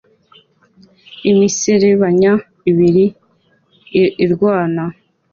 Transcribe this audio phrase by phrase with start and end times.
[1.29, 2.33] Imiserebanya
[2.69, 3.05] ibiri
[4.25, 4.83] irwana